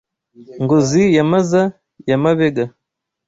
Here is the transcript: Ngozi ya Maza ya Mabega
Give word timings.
Ngozi 0.63 1.03
ya 1.15 1.23
Maza 1.31 1.63
ya 2.09 2.17
Mabega 2.23 2.65